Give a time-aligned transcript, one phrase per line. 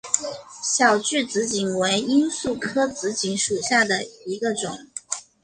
[0.63, 4.87] 小距紫堇为罂粟科紫堇属下的一个种。